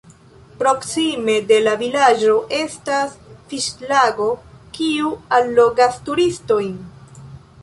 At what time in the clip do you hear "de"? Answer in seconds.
1.51-1.59